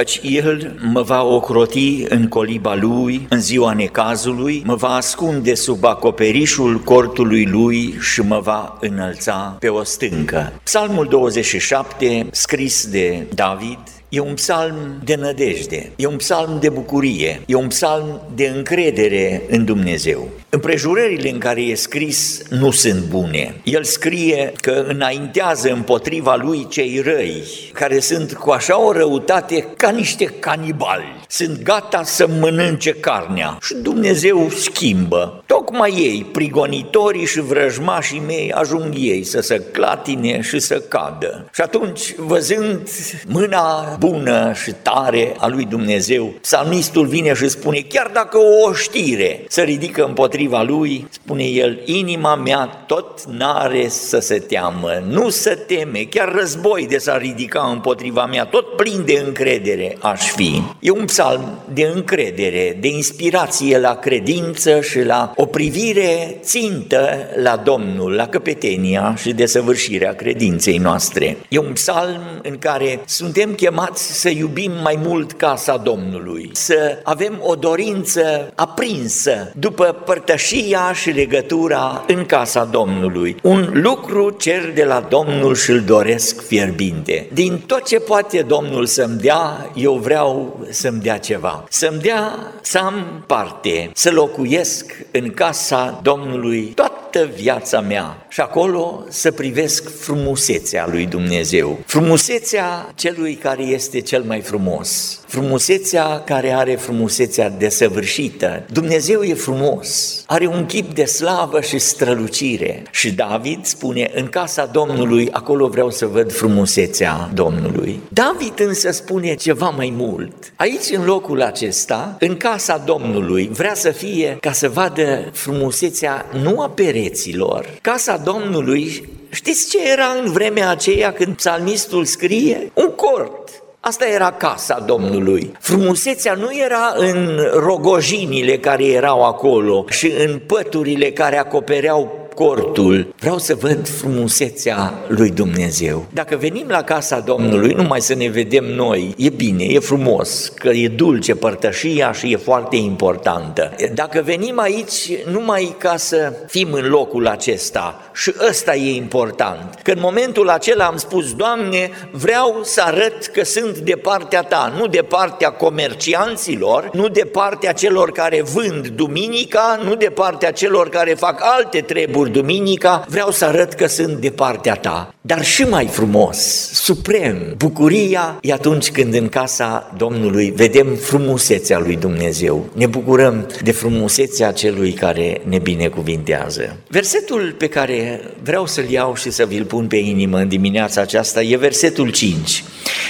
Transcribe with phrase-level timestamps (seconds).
[0.00, 5.84] căci El mă va ocroti în coliba Lui, în ziua necazului, mă va ascunde sub
[5.84, 10.52] acoperișul cortului Lui și mă va înălța pe o stâncă.
[10.62, 13.78] Psalmul 27, scris de David,
[14.12, 19.42] E un psalm de nădejde, e un psalm de bucurie, e un psalm de încredere
[19.48, 20.28] în Dumnezeu.
[20.48, 23.54] Împrejurările în care e scris nu sunt bune.
[23.64, 29.90] El scrie că înaintează împotriva lui cei răi, care sunt cu așa o răutate ca
[29.90, 31.20] niște canibali.
[31.28, 35.42] Sunt gata să mănânce carnea și Dumnezeu schimbă.
[35.46, 41.48] Tocmai ei, prigonitorii și vrăjmașii mei, ajung ei să se clatine și să cadă.
[41.52, 42.88] Și atunci, văzând
[43.26, 49.44] mâna bună și tare a lui Dumnezeu, psalmistul vine și spune, chiar dacă o știre
[49.48, 55.54] se ridică împotriva lui, spune el, inima mea tot n-are să se teamă, nu să
[55.54, 60.62] teme, chiar război de s-ar ridica împotriva mea, tot plin de încredere aș fi.
[60.80, 67.56] E un psalm de încredere, de inspirație la credință și la o privire țintă la
[67.56, 71.36] Domnul, la căpetenia și desăvârșirea credinței noastre.
[71.48, 76.98] E un psalm în care suntem chemați chemați să iubim mai mult casa Domnului, să
[77.02, 83.36] avem o dorință aprinsă după părtășia și legătura în casa Domnului.
[83.42, 87.28] Un lucru cer de la Domnul și îl doresc fierbinte.
[87.32, 91.64] Din tot ce poate Domnul să-mi dea, eu vreau să-mi dea ceva.
[91.68, 99.04] Să-mi dea să am parte, să locuiesc în casa Domnului toată viața mea și acolo
[99.08, 106.74] să privesc frumusețea lui Dumnezeu, frumusețea celui care este cel mai frumos, frumusețea care are
[106.74, 108.64] frumusețea desăvârșită.
[108.72, 112.82] Dumnezeu e frumos, are un chip de slavă și strălucire.
[112.90, 118.00] Și David spune, în casa Domnului, acolo vreau să văd frumusețea Domnului.
[118.08, 120.52] David însă spune ceva mai mult.
[120.56, 126.60] Aici, în locul acesta, în casa Domnului, vrea să fie ca să vadă frumusețea nu
[126.60, 127.66] a pereților.
[127.82, 132.70] Casa Domnului, știți ce era în vremea aceea când psalmistul scrie?
[132.74, 133.62] Un cort.
[133.82, 135.52] Asta era casa Domnului.
[135.58, 143.38] Frumusețea nu era în rogojinile care erau acolo și în păturile care acopereau cortul, vreau
[143.38, 146.06] să văd frumusețea lui Dumnezeu.
[146.12, 150.68] Dacă venim la casa Domnului, numai să ne vedem noi, e bine, e frumos, că
[150.68, 153.74] e dulce părtășia și e foarte importantă.
[153.94, 159.90] Dacă venim aici numai ca să fim în locul acesta, și ăsta e important, că
[159.90, 164.86] în momentul acela am spus, Doamne, vreau să arăt că sunt de partea Ta, nu
[164.86, 171.14] de partea comercianților, nu de partea celor care vând duminica, nu de partea celor care
[171.14, 175.14] fac alte treburi duminica, vreau să arăt că sunt de partea ta.
[175.20, 176.38] Dar și mai frumos,
[176.72, 182.66] suprem, bucuria e atunci când în casa Domnului vedem frumusețea lui Dumnezeu.
[182.74, 186.76] Ne bucurăm de frumusețea celui care ne binecuvintează.
[186.88, 191.42] Versetul pe care vreau să-l iau și să vi-l pun pe inimă în dimineața aceasta
[191.42, 192.64] e versetul 5.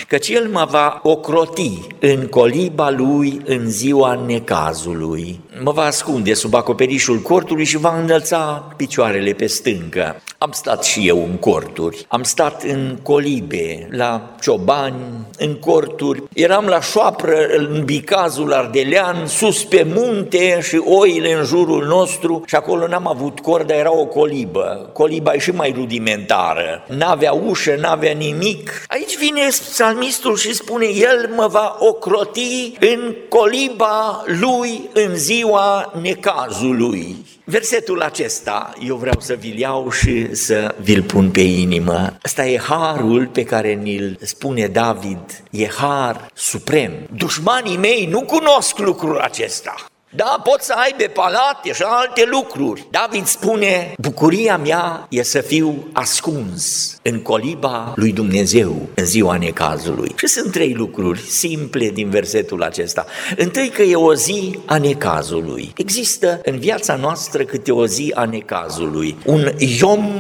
[0.09, 5.41] Căci el mă va ocroti în coliba lui în ziua necazului.
[5.59, 10.23] Mă va ascunde sub acoperișul cortului și va înălța picioarele pe stâncă.
[10.43, 16.67] Am stat și eu în corturi, am stat în colibe, la ciobani, în corturi, eram
[16.67, 22.87] la șoapră în bicazul ardelean, sus pe munte și oile în jurul nostru și acolo
[22.87, 24.91] n-am avut cor, dar era o colibă.
[24.93, 28.85] Coliba e și mai rudimentară, n-avea ușă, n-avea nimic.
[28.89, 37.17] Aici vine psalmistul și spune, el mă va ocroti în coliba lui în ziua necazului.
[37.45, 42.19] Versetul acesta eu vreau să vi-l iau și să vi-l pun pe inimă.
[42.25, 46.93] Ăsta e harul pe care ni-l spune David, e har suprem.
[47.17, 49.75] Dușmanii mei nu cunosc lucrul acesta.
[50.13, 52.87] Da, pot să aibă palate și alte lucruri.
[52.91, 60.13] David spune, bucuria mea e să fiu ascuns în coliba lui Dumnezeu în ziua necazului.
[60.17, 63.07] Și sunt trei lucruri simple din versetul acesta.
[63.37, 65.73] Întâi că e o zi a necazului.
[65.77, 69.17] Există în viața noastră câte o zi a necazului.
[69.25, 70.13] Un Yom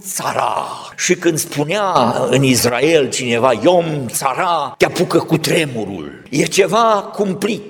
[0.00, 0.66] Tzara.
[0.96, 1.92] Și când spunea
[2.30, 6.22] în Israel cineva Yom Tzara, te apucă cu tremurul.
[6.30, 7.62] E ceva cumplit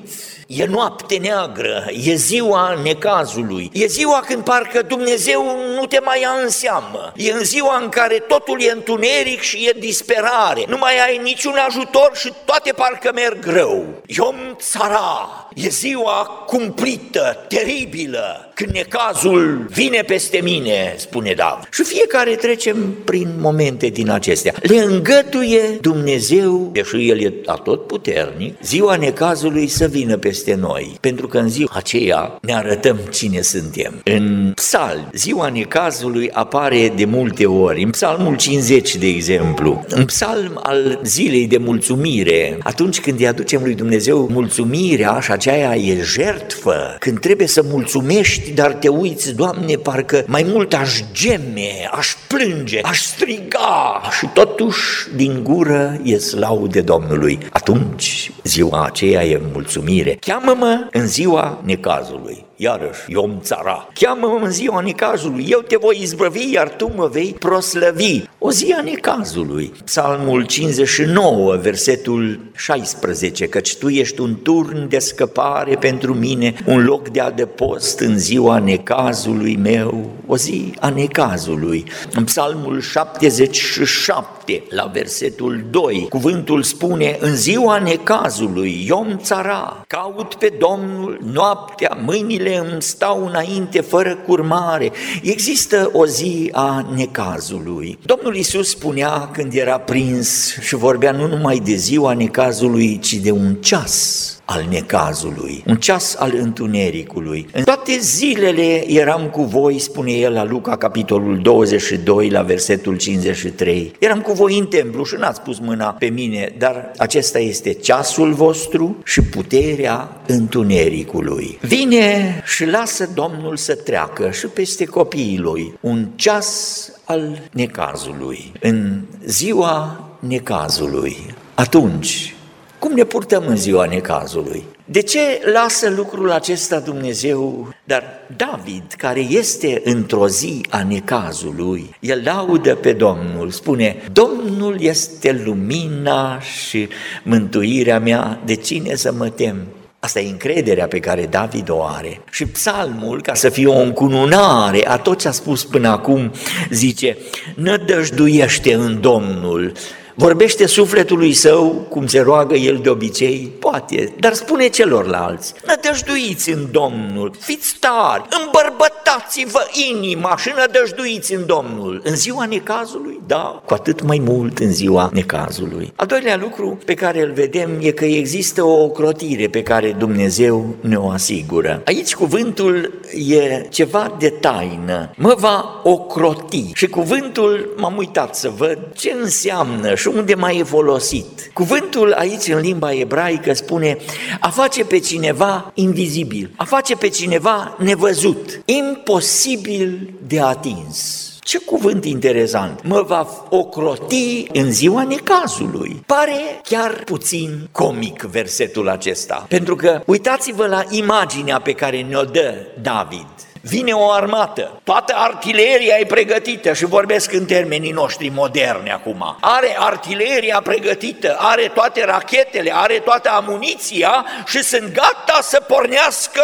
[0.53, 1.60] E noapte neagră,
[2.05, 7.33] e ziua necazului, e ziua când parcă Dumnezeu nu te mai ia în seamă, e
[7.33, 12.11] în ziua în care totul e întuneric și e disperare, nu mai ai niciun ajutor
[12.15, 13.85] și toate parcă merg rău.
[14.07, 21.69] Iom țara, e ziua cumplită, teribilă, când necazul vine peste mine, spune David.
[21.73, 24.55] Și fiecare trecem prin momente din acestea.
[24.63, 30.97] Le îngăduie Dumnezeu, deși El e atot puternic, ziua necazului să vină peste noi.
[31.01, 34.01] Pentru că în ziua aceea ne arătăm cine suntem.
[34.05, 37.83] În psalm, ziua necazului apare de multe ori.
[37.83, 39.85] În psalmul 50, de exemplu.
[39.89, 45.77] În psalm al zilei de mulțumire, atunci când îi aducem lui Dumnezeu mulțumirea și aceea
[45.77, 51.89] e jertfă, când trebuie să mulțumești dar te uiți, Doamne, parcă mai mult aș geme,
[51.93, 54.83] aș plânge, aș striga și totuși
[55.17, 57.39] din gură e laude Domnului.
[57.51, 60.17] Atunci ziua aceea e mulțumire.
[60.21, 66.53] Cheamă-mă în ziua necazului iarăși, Iom țara, cheamă-mă în ziua necazului, eu te voi izbăvi,
[66.53, 68.23] iar tu mă vei proslăvi.
[68.39, 69.73] O zi a necazului.
[69.85, 77.09] Psalmul 59, versetul 16, căci tu ești un turn de scăpare pentru mine, un loc
[77.09, 81.85] de adăpost în ziua necazului meu, o zi a necazului.
[82.13, 90.53] În psalmul 77, la versetul 2, cuvântul spune, în ziua necazului, Iom țara, caut pe
[90.59, 94.93] Domnul noaptea, mâinile zilele îmi stau înainte fără curmare.
[95.23, 97.99] Există o zi a necazului.
[98.03, 103.31] Domnul Isus spunea când era prins și vorbea nu numai de ziua necazului, ci de
[103.31, 107.47] un ceas al necazului, un ceas al întunericului.
[107.53, 113.93] În toate zilele eram cu voi, spune el la Luca, capitolul 22, la versetul 53.
[113.99, 118.33] Eram cu voi în templu și n-ați pus mâna pe mine, dar acesta este ceasul
[118.33, 121.59] vostru și puterea întunericului.
[121.61, 129.01] Vine și lasă Domnul să treacă și peste copiii lui un ceas al necazului, în
[129.25, 131.35] ziua necazului.
[131.55, 132.35] Atunci
[132.81, 134.65] Cum ne purtăm în ziua necazului?
[134.85, 135.21] De ce
[135.53, 137.69] lasă lucrul acesta Dumnezeu?
[137.85, 138.05] Dar
[138.37, 146.41] David, care este într-o zi a necazului, el laudă pe Domnul, spune, Domnul este lumina
[146.41, 146.89] și
[147.23, 149.57] mântuirea mea, de cine să mă tem?
[150.03, 152.21] Asta e încrederea pe care David o are.
[152.31, 156.33] Și psalmul, ca să fie o încununare a tot ce a spus până acum,
[156.71, 157.17] zice,
[157.55, 159.73] nădăjduiește în Domnul,
[160.21, 163.53] Vorbește sufletului său, cum se roagă el de obicei?
[163.59, 172.01] Poate, dar spune celorlalți, nădăjduiți în Domnul, fiți tari, îmbărbătați-vă inima și nădăjduiți în Domnul.
[172.05, 173.21] În ziua necazului?
[173.27, 175.93] Da, cu atât mai mult în ziua necazului.
[175.97, 180.75] Al doilea lucru pe care îl vedem e că există o ocrotire pe care Dumnezeu
[180.81, 181.83] ne o asigură.
[181.85, 188.79] Aici cuvântul e ceva de taină, mă va ocroti și cuvântul, m-am uitat să văd
[188.95, 191.51] ce înseamnă și unde mai e folosit.
[191.53, 193.97] Cuvântul aici în limba ebraică spune
[194.41, 201.25] a face pe cineva invizibil, a face pe cineva nevăzut, imposibil de atins.
[201.41, 202.81] Ce cuvânt interesant!
[202.85, 206.03] Mă va ocroti în ziua necazului.
[206.07, 212.55] Pare chiar puțin comic versetul acesta, pentru că uitați-vă la imaginea pe care ne-o dă
[212.83, 213.27] David.
[213.61, 219.37] Vine o armată, toată artileria e pregătită și vorbesc în termenii noștri moderni acum.
[219.41, 226.43] Are artileria pregătită, are toate rachetele, are toată amuniția și sunt gata să pornească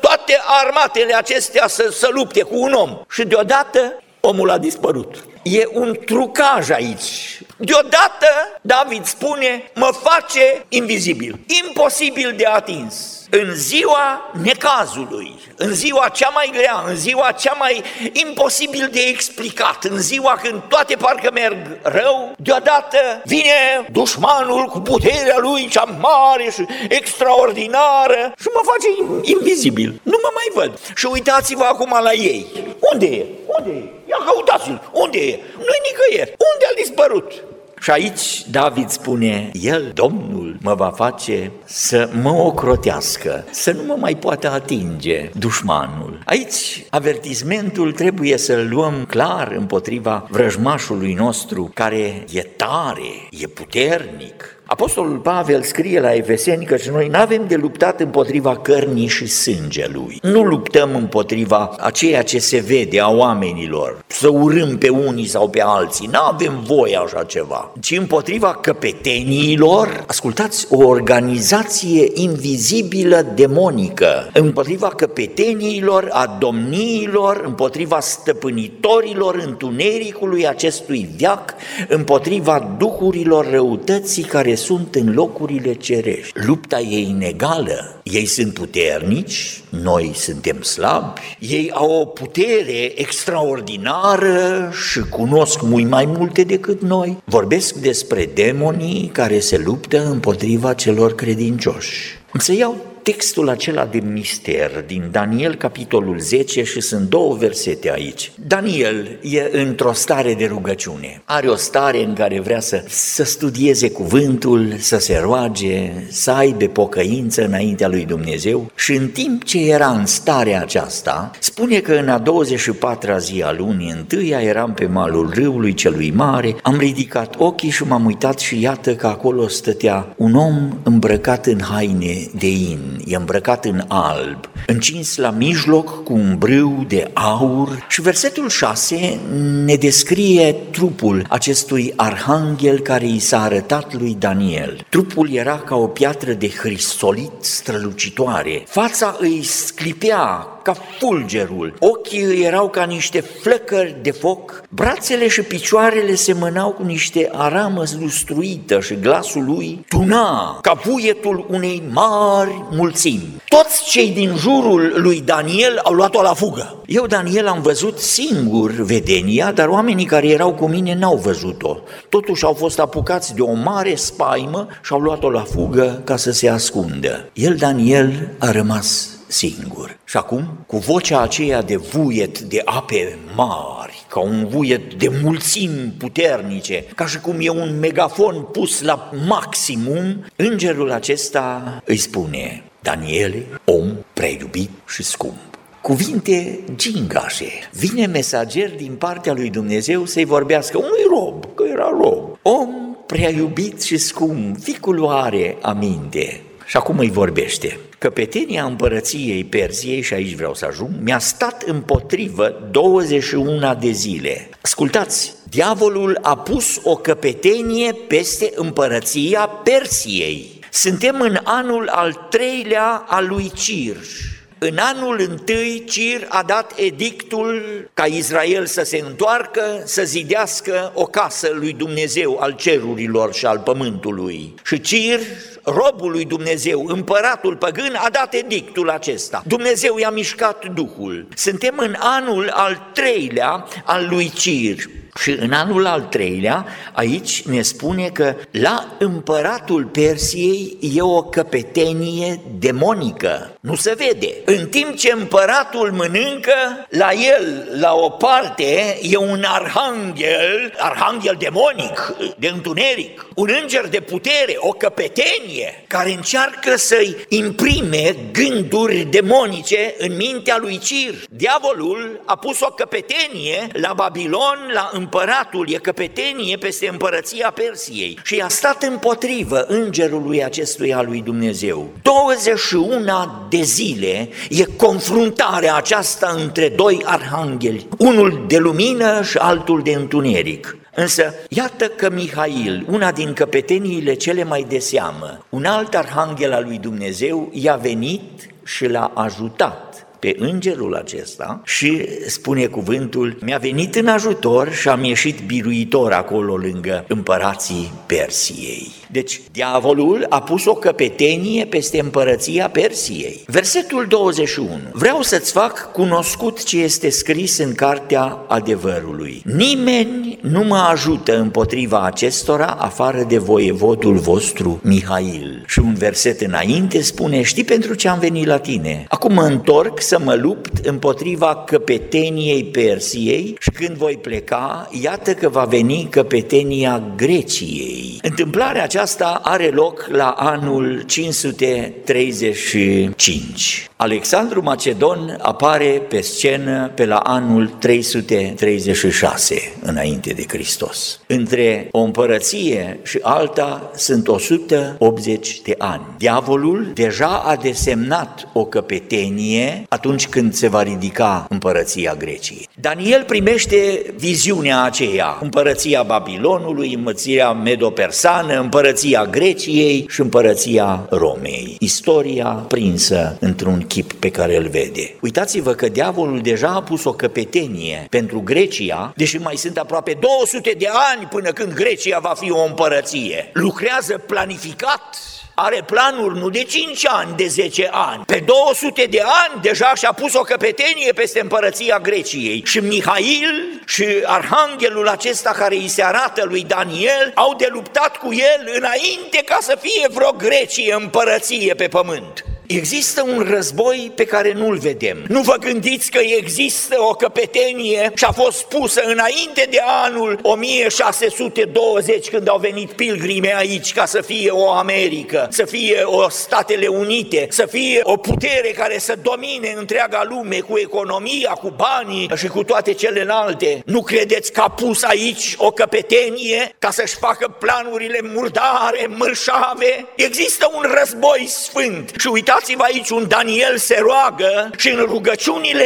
[0.00, 2.98] toate armatele acestea să, să lupte cu un om.
[3.10, 5.24] Și deodată omul a dispărut.
[5.42, 7.40] E un trucaj aici.
[7.56, 8.26] Deodată
[8.60, 16.50] David spune, mă face invizibil, imposibil de atins în ziua necazului, în ziua cea mai
[16.52, 22.34] grea, în ziua cea mai imposibil de explicat, în ziua când toate parcă merg rău,
[22.38, 30.00] deodată vine dușmanul cu puterea lui cea mare și extraordinară și mă face invizibil.
[30.02, 30.78] Nu mă mai văd.
[30.94, 32.46] Și uitați-vă acum la ei.
[32.92, 33.26] Unde e?
[33.58, 33.84] Unde e?
[34.08, 34.90] Ia căutați-l.
[34.92, 35.40] Unde e?
[35.56, 36.34] Nu-i nicăieri.
[36.52, 37.32] Unde a dispărut?
[37.80, 43.96] Și aici David spune, El, Domnul, mă va face să mă ocrotească, să nu mă
[43.98, 46.18] mai poată atinge dușmanul.
[46.24, 55.16] Aici avertismentul trebuie să-l luăm clar împotriva vrăjmașului nostru, care e tare, e puternic, Apostolul
[55.16, 60.18] Pavel scrie la Efeseni că noi nu avem de luptat împotriva cărnii și sângelui.
[60.22, 65.48] Nu luptăm împotriva a ceea ce se vede a oamenilor, să urâm pe unii sau
[65.48, 66.08] pe alții.
[66.12, 76.08] Nu avem voie așa ceva, ci împotriva căpeteniilor, ascultați, o organizație invizibilă demonică, împotriva căpeteniilor,
[76.12, 81.54] a domniilor, împotriva stăpânitorilor întunericului acestui viac,
[81.88, 86.32] împotriva duhurilor răutății care sunt în locurile cerești.
[86.46, 88.00] Lupta e inegală.
[88.02, 96.04] Ei sunt puternici, noi suntem slabi, ei au o putere extraordinară și cunosc mult mai
[96.04, 97.22] multe decât noi.
[97.24, 102.18] Vorbesc despre demonii care se luptă împotriva celor credincioși.
[102.38, 102.76] Să iau
[103.12, 108.32] textul acela de mister din Daniel, capitolul 10, și sunt două versete aici.
[108.46, 111.22] Daniel e într-o stare de rugăciune.
[111.24, 116.64] Are o stare în care vrea să, să studieze cuvântul, să se roage, să aibă
[116.64, 122.08] pocăință înaintea lui Dumnezeu și în timp ce era în starea aceasta, spune că în
[122.08, 127.70] a 24-a zi a lunii întâia eram pe malul râului celui mare, am ridicat ochii
[127.70, 132.95] și m-am uitat și iată că acolo stătea un om îmbrăcat în haine de in
[133.04, 139.20] e îmbrăcat în alb, încins la mijloc cu un brâu de aur și versetul 6
[139.64, 144.86] ne descrie trupul acestui arhanghel care i s-a arătat lui Daniel.
[144.88, 152.42] Trupul era ca o piatră de hrisolit strălucitoare, fața îi sclipea ca fulgerul, ochii îi
[152.42, 158.94] erau ca niște flăcări de foc, brațele și picioarele semănau cu niște aramă lustruită și
[159.00, 163.42] glasul lui tuna ca vuietul unei mari mulțimi.
[163.48, 166.82] Toți cei din jurul lui Daniel au luat-o la fugă.
[166.86, 171.78] Eu, Daniel, am văzut singur vedenia, dar oamenii care erau cu mine n-au văzut-o.
[172.08, 176.30] Totuși au fost apucați de o mare spaimă și au luat-o la fugă ca să
[176.30, 177.28] se ascundă.
[177.32, 179.98] El, Daniel, a rămas singur.
[180.04, 185.94] Și acum, cu vocea aceea de vuiet de ape mari, ca un vuiet de mulțimi
[185.98, 193.46] puternice, ca și cum e un megafon pus la maximum, îngerul acesta îi spune, Daniele,
[193.64, 195.58] om preiubit și scump.
[195.80, 197.50] Cuvinte gingașe.
[197.72, 202.38] Vine mesager din partea lui Dumnezeu să-i vorbească unui rob, că era rob.
[202.42, 202.68] Om
[203.06, 206.45] prea iubit și scump, ficul are aminte.
[206.66, 207.78] Și acum îi vorbește.
[207.98, 214.48] Căpetenia împărăției Perziei, și aici vreau să ajung, mi-a stat împotrivă 21 de zile.
[214.60, 220.60] Ascultați, diavolul a pus o căpetenie peste împărăția Persiei.
[220.70, 224.35] Suntem în anul al treilea al lui Cirș.
[224.58, 227.62] În anul întâi, Cir a dat edictul
[227.94, 233.58] ca Israel să se întoarcă, să zidească o casă lui Dumnezeu al cerurilor și al
[233.58, 234.54] pământului.
[234.64, 235.20] Și Cir
[235.62, 239.42] robul lui Dumnezeu, împăratul păgân, a dat edictul acesta.
[239.46, 241.26] Dumnezeu i-a mișcat Duhul.
[241.34, 244.76] Suntem în anul al treilea al lui Cir.
[245.16, 252.40] Și în anul al treilea, aici ne spune că la împăratul Persiei e o căpetenie
[252.58, 254.34] demonică, nu se vede.
[254.44, 262.14] În timp ce împăratul mănâncă, la el, la o parte, e un arhanghel, arhanghel demonic,
[262.38, 270.16] de întuneric, un înger de putere, o căpetenie, care încearcă să-i imprime gânduri demonice în
[270.16, 271.14] mintea lui Cir.
[271.30, 278.18] Diavolul a pus o căpetenie la Babilon, la împăratul împăratul e căpetenie peste împărăția Persiei
[278.22, 281.88] și a stat împotrivă îngerului acestuia lui Dumnezeu.
[282.02, 289.92] 21 de zile e confruntarea aceasta între doi arhangheli, unul de lumină și altul de
[289.92, 290.76] întuneric.
[290.94, 296.64] Însă, iată că Mihail, una din căpeteniile cele mai de seamă, un alt arhanghel al
[296.64, 299.85] lui Dumnezeu, i-a venit și l-a ajutat
[300.18, 306.56] pe îngerul acesta și spune cuvântul, mi-a venit în ajutor și am ieșit biruitor acolo
[306.56, 308.92] lângă împărații Persiei.
[309.10, 313.44] Deci, diavolul a pus o căpetenie peste împărăția Persiei.
[313.46, 314.68] Versetul 21.
[314.92, 319.42] Vreau să-ți fac cunoscut ce este scris în cartea adevărului.
[319.44, 325.64] Nimeni nu mă ajută împotriva acestora afară de voievodul vostru Mihail.
[325.66, 329.04] Și un verset înainte spune, știi pentru ce am venit la tine?
[329.08, 335.48] Acum mă întorc să mă lupt împotriva căpeteniei Persiei și când voi pleca, iată că
[335.48, 338.18] va veni căpetenia Greciei.
[338.22, 343.90] Întâmplarea aceasta are loc la anul 535.
[343.96, 351.20] Alexandru Macedon apare pe scenă pe la anul 336 înainte de Hristos.
[351.26, 356.02] Între o împărăție și alta sunt 180 de ani.
[356.18, 362.68] Diavolul deja a desemnat o căpetenie atunci când se va ridica împărăția Greciei.
[362.80, 368.84] Daniel primește viziunea aceea, împărăția Babilonului, împărăția Medo-Persană, împărăția
[369.30, 371.76] Greciei și împărăția Romei.
[371.78, 375.14] Istoria prinsă într-un chip pe care îl vede.
[375.20, 380.74] Uitați-vă că diavolul deja a pus o căpetenie pentru Grecia, deși mai sunt aproape 200
[380.78, 383.50] de ani până când Grecia va fi o împărăție.
[383.52, 385.16] Lucrează planificat
[385.58, 388.24] are planuri nu de 5 ani, de 10 ani.
[388.26, 392.62] Pe 200 de ani deja și-a pus o căpetenie peste împărăția Greciei.
[392.64, 398.32] Și Mihail și arhanghelul acesta care îi se arată lui Daniel au de luptat cu
[398.32, 402.44] el înainte ca să fie vreo Grecie împărăție pe pământ.
[402.66, 405.24] Există un război pe care nu-l vedem.
[405.28, 412.28] Nu vă gândiți că există o căpetenie și a fost pusă înainte de anul 1620
[412.28, 417.46] când au venit pilgrime aici ca să fie o Americă, să fie o Statele Unite,
[417.50, 422.64] să fie o putere care să domine întreaga lume cu economia, cu banii și cu
[422.64, 423.82] toate celelalte.
[423.84, 430.06] Nu credeți că a pus aici o căpetenie ca să-și facă planurile murdare, mărșave?
[430.16, 435.84] Există un război sfânt și uitați Uitați-vă aici, un Daniel se roagă și în rugăciunile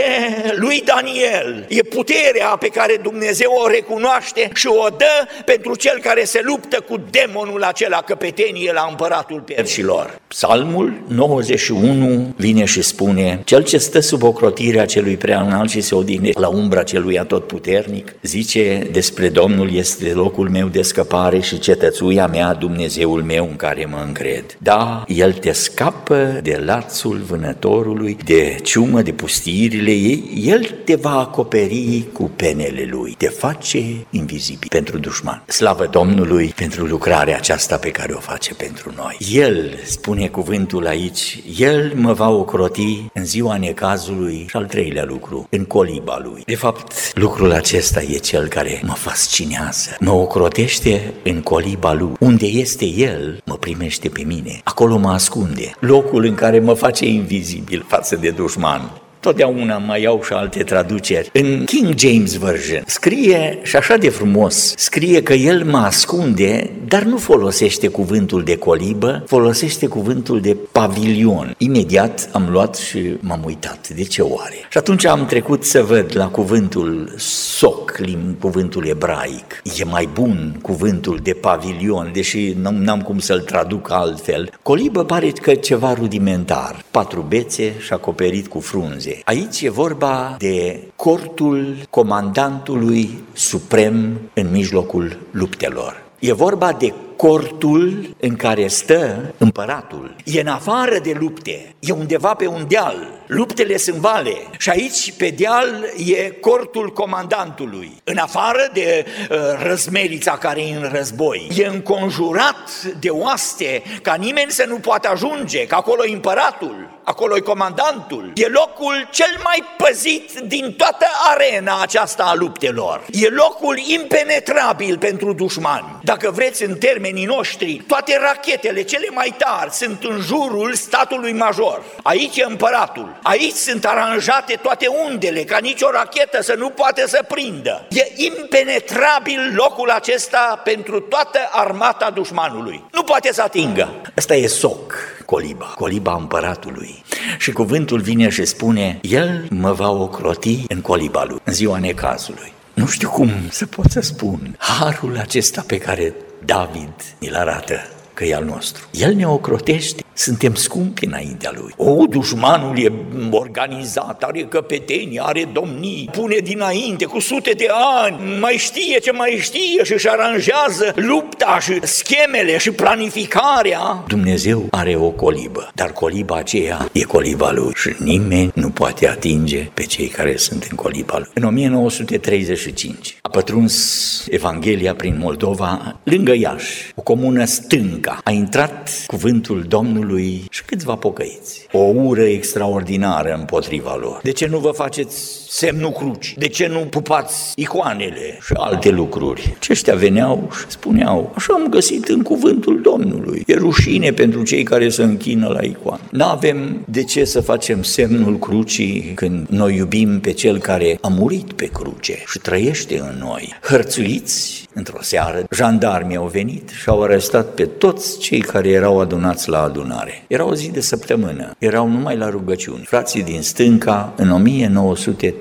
[0.55, 6.25] lui Daniel e puterea pe care Dumnezeu o recunoaște și o dă pentru cel care
[6.25, 10.21] se luptă cu demonul acela căpetenie la împăratul persilor.
[10.29, 15.95] Psalmul 91 vine și spune, cel ce stă sub ocrotirea celui prea înalt și se
[15.95, 22.27] odihne la umbra celui atotputernic, zice despre Domnul este locul meu de scăpare și cetățuia
[22.27, 24.45] mea, Dumnezeul meu în care mă încred.
[24.59, 31.19] Da, El te scapă de lațul vânătorului, de ciumă, de pustiirile ei, el te va
[31.19, 35.43] acoperi cu penele lui, te face invizibil pentru dușman.
[35.47, 39.17] Slavă Domnului pentru lucrarea aceasta pe care o face pentru noi.
[39.33, 45.47] El, spune cuvântul aici, El mă va ocroti în ziua necazului și al treilea lucru,
[45.51, 46.43] în coliba lui.
[46.47, 49.97] De fapt, lucrul acesta e cel care mă fascinează.
[50.01, 52.13] Mă ocrotește în coliba lui.
[52.19, 54.61] Unde este El, mă primește pe mine.
[54.65, 55.71] Acolo mă ascunde.
[55.81, 58.91] Locul în care care mă face invizibil față de dușman.
[59.21, 61.31] Totdeauna mai iau și alte traduceri.
[61.33, 67.03] În King James Version scrie și așa de frumos, scrie că el mă ascunde, dar
[67.03, 71.55] nu folosește cuvântul de colibă, folosește cuvântul de pavilion.
[71.59, 73.89] Imediat am luat și m-am uitat.
[73.89, 74.55] De ce oare?
[74.71, 77.15] Și atunci am trecut să văd la cuvântul
[77.59, 78.01] soc,
[78.41, 79.63] cuvântul ebraic.
[79.79, 84.53] E mai bun cuvântul de pavilion, deși n-am cum să-l traduc altfel.
[84.63, 89.10] Colibă pare că ceva rudimentar, patru bețe și acoperit cu frunze.
[89.25, 96.03] Aici e vorba de cortul comandantului suprem în mijlocul luptelor.
[96.19, 100.17] E vorba de cortul în care stă împăratul.
[100.25, 103.09] E în afară de lupte, e undeva pe un deal.
[103.27, 108.01] Luptele sunt vale și aici pe deal e cortul comandantului.
[108.05, 111.49] În afară de uh, răzmerița care e în război.
[111.57, 117.37] E înconjurat de oaste ca nimeni să nu poată ajunge, că acolo e împăratul acolo
[117.37, 118.33] e comandantul.
[118.35, 123.07] E locul cel mai păzit din toată arena aceasta a luptelor.
[123.11, 125.99] E locul impenetrabil pentru dușmani.
[126.03, 126.75] Dacă vreți în
[127.11, 131.83] termenii noștri, toate rachetele cele mai tari sunt în jurul statului major.
[132.03, 133.19] Aici e împăratul.
[133.23, 137.87] Aici sunt aranjate toate undele, ca nicio rachetă să nu poate să prindă.
[137.91, 142.85] E impenetrabil locul acesta pentru toată armata dușmanului.
[142.93, 143.89] Nu poate să atingă.
[144.17, 144.95] Asta e soc
[145.25, 147.03] coliba, coliba împăratului.
[147.39, 152.53] Și cuvântul vine și spune, el mă va ocroti în coliba lui, în ziua necazului.
[152.75, 154.57] Nu știu cum să pot să spun.
[154.59, 156.15] Harul acesta pe care
[156.45, 157.77] David îl arată
[158.15, 158.89] că e al nostru.
[158.93, 161.73] El ne ocrotește suntem scumpi înaintea lui.
[161.77, 162.93] O, dușmanul e
[163.31, 167.67] organizat, are căpetenii, are domnii, pune dinainte cu sute de
[168.03, 174.05] ani, mai știe ce mai știe și își aranjează lupta și schemele și planificarea.
[174.07, 179.69] Dumnezeu are o colibă, dar coliba aceea e coliba lui și nimeni nu poate atinge
[179.75, 181.29] pe cei care sunt în coliba lui.
[181.35, 188.21] În 1935 a pătruns Evanghelia prin Moldova, lângă Iași, o comună stânca.
[188.25, 191.67] A intrat cuvântul Domnului Domnului și câțiva pocăiți.
[191.73, 194.21] O ură extraordinară împotriva lor.
[194.23, 196.35] De ce nu vă faceți semnul cruci?
[196.39, 199.55] De ce nu pupați icoanele și alte lucruri?
[199.57, 203.43] Aceștia veneau și spuneau, așa am găsit în cuvântul Domnului.
[203.47, 206.01] E rușine pentru cei care se închină la icoană.
[206.11, 211.09] Nu avem de ce să facem semnul crucii când noi iubim pe cel care a
[211.09, 213.55] murit pe cruce și trăiește în noi.
[213.63, 219.49] Hărțuiți într-o seară, jandarmii au venit și au arestat pe toți cei care erau adunați
[219.49, 220.25] la adunare.
[220.27, 222.85] Era o zi de săptămână, erau numai la rugăciuni.
[222.85, 224.29] Frații din stânca în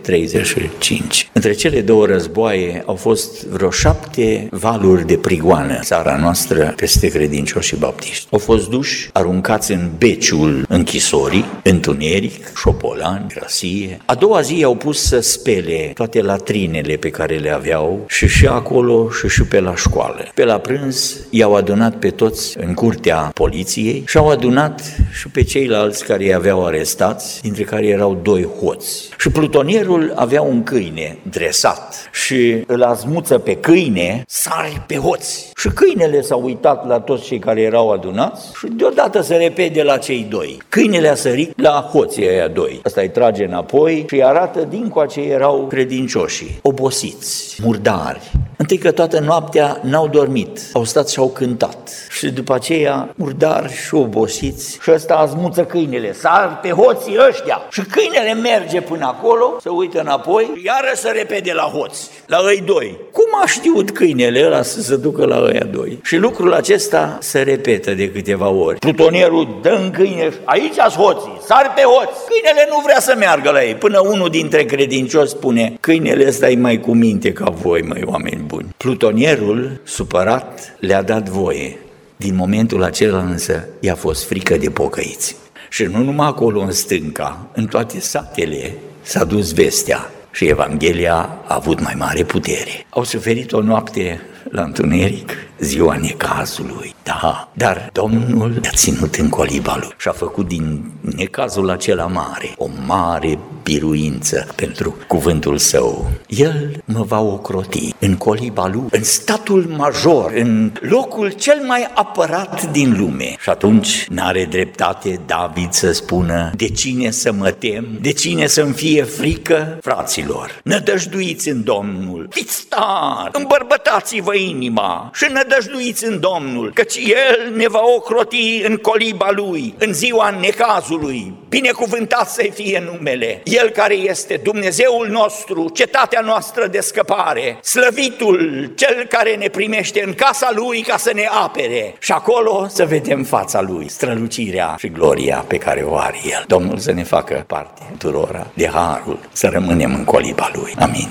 [0.08, 1.30] 1935.
[1.34, 7.68] Între cele două războaie au fost vreo șapte valuri de prigoană țara noastră peste credincioși
[7.68, 8.28] și baptiști.
[8.32, 14.02] Au fost duși, aruncați în beciul închisorii, întuneric, șopolan, grasie.
[14.06, 18.48] A doua zi au pus să spele toate latrinele pe care le aveau și și
[18.48, 20.32] acolo și și pe la școală.
[20.34, 24.82] Pe la prânz i-au adunat pe toți în curtea poliției și au adunat
[25.20, 29.10] și pe ceilalți care i aveau arestați, dintre care erau doi hoți.
[29.20, 35.52] Și plutonierul avea un câine dresat și îl azmuță pe câine, sare pe hoți.
[35.56, 39.97] Și câinele s-a uitat la toți cei care erau adunați și deodată se repede la
[39.97, 40.58] cei doi.
[40.69, 42.80] Câinele a sărit la hoții aia doi.
[42.84, 48.32] Asta îi trage înapoi și îi arată din ce erau credincioșii, obosiți, murdari.
[48.58, 51.89] Întâi că toată noaptea n-au dormit, au stat și au cântat.
[52.10, 57.62] Și după aceea, murdari și obosiți, și ăsta azmuță câinele, sar pe hoții ăștia.
[57.69, 62.62] Și câinele merge până acolo, se uită înapoi, iară să repede la hoți, la ei
[62.65, 62.98] doi.
[63.12, 66.00] Cum a știut câinele ăla să se ducă la ăia doi?
[66.04, 68.80] Și lucrul acesta se repetă de câteva ori.
[68.80, 72.20] Plutonierul dă în câine, aici sunt hoții, sar pe hoți.
[72.28, 76.56] Câinele nu vrea să meargă la ei, până unul dintre credincioși spune, câinele ăsta e
[76.56, 78.70] mai cu minte ca voi, mai oameni buni.
[78.78, 81.78] Plutonierul, supărat, le-a dat voie.
[82.15, 85.36] Din momentul acela însă i-a fost frică de pocăiți.
[85.70, 88.74] Și nu numai acolo în stânca, în toate satele
[89.10, 91.15] s-a dus vestea și Evanghelia
[91.48, 92.86] a avut mai mare putere.
[92.89, 99.78] Au suferit o noapte la întuneric, ziua necazului, da, dar Domnul le-a ținut în coliba
[99.80, 106.10] lui și a făcut din necazul acela mare o mare biruință pentru cuvântul său.
[106.28, 112.72] El mă va ocroti în coliba lui, în statul major, în locul cel mai apărat
[112.72, 113.36] din lume.
[113.40, 118.74] Și atunci n-are dreptate David să spună de cine să mă tem, de cine să-mi
[118.74, 120.60] fie frică, fraților.
[120.64, 127.67] Nădăjduiți în Domnul, fiți tari, îmbărbătați-vă inima și nădăjduiți nădăjduiți în Domnul, căci El ne
[127.67, 131.34] va ocroti în coliba Lui, în ziua necazului.
[131.49, 133.41] Binecuvântat să fie numele.
[133.43, 140.13] El care este Dumnezeul nostru, cetatea noastră de scăpare, slăvitul, Cel care ne primește în
[140.13, 141.95] casa Lui ca să ne apere.
[141.99, 146.43] Și acolo să vedem fața Lui, strălucirea și gloria pe care o are El.
[146.47, 150.73] Domnul să ne facă parte tuturora de harul, să rămânem în coliba Lui.
[150.80, 151.10] Amin.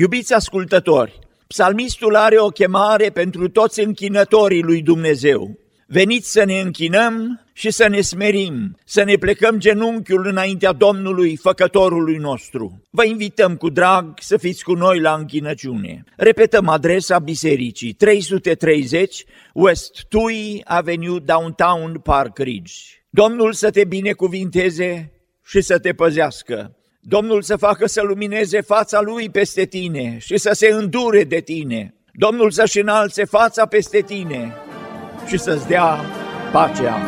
[0.00, 5.58] Iubiți ascultători, psalmistul are o chemare pentru toți închinătorii lui Dumnezeu.
[5.86, 12.16] Veniți să ne închinăm și să ne smerim, să ne plecăm genunchiul înaintea Domnului, făcătorului
[12.16, 12.82] nostru.
[12.90, 16.04] Vă invităm cu drag să fiți cu noi la închinăciune.
[16.16, 22.74] Repetăm adresa bisericii 330 West Tui Avenue Downtown Park Ridge.
[23.10, 25.12] Domnul să te binecuvinteze
[25.44, 26.74] și să te păzească.
[27.10, 31.94] Domnul să facă să lumineze fața Lui peste tine și să se îndure de tine.
[32.12, 34.54] Domnul să-și înalțe fața peste tine
[35.26, 35.98] și să-ți dea
[36.52, 36.98] pacea.